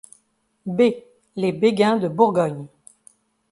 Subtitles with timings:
[0.65, 0.81] B-
[1.35, 2.65] Les Béguin de Bourgogne.